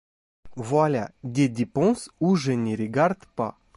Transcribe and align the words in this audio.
Voilà 0.55 1.11
des 1.23 1.47
dépenses 1.47 2.09
où 2.21 2.35
je 2.35 2.51
ne 2.53 2.75
regarde 2.75 3.23
pas. 3.35 3.59